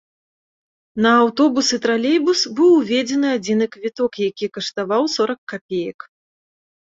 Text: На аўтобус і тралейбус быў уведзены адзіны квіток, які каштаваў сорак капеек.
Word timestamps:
На 1.05 1.09
аўтобус 1.21 1.67
і 1.77 1.77
тралейбус 1.83 2.39
быў 2.59 2.69
уведзены 2.79 3.29
адзіны 3.37 3.65
квіток, 3.75 4.11
які 4.29 4.45
каштаваў 4.57 5.03
сорак 5.17 5.41
капеек. 5.53 5.99